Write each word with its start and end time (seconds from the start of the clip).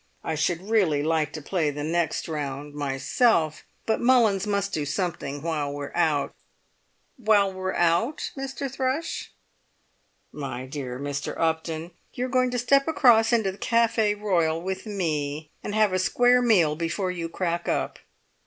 I 0.23 0.33
should 0.33 0.67
really 0.67 1.03
like 1.03 1.31
to 1.33 1.43
play 1.43 1.69
the 1.69 1.83
next 1.83 2.27
round 2.27 2.73
myself, 2.73 3.63
but 3.85 4.01
Mullins 4.01 4.47
must 4.47 4.73
do 4.73 4.83
something 4.83 5.43
while 5.43 5.71
we're 5.71 5.91
out." 5.93 6.33
"While 7.17 7.53
we're 7.53 7.75
out, 7.75 8.31
Mr. 8.35 8.67
Thrush?" 8.67 9.29
"My 10.31 10.65
dear 10.65 10.97
Mr. 10.99 11.39
Upton, 11.39 11.91
you're 12.15 12.29
going 12.29 12.49
to 12.49 12.57
step 12.57 12.87
across 12.87 13.31
into 13.31 13.51
the 13.51 13.59
Café 13.59 14.19
Royal 14.19 14.59
with 14.59 14.87
me, 14.87 15.51
and 15.63 15.75
have 15.75 15.93
a 15.93 15.99
square 15.99 16.41
meal 16.41 16.75
before 16.75 17.11
you 17.11 17.29
crack 17.29 17.69
up!" 17.69 17.99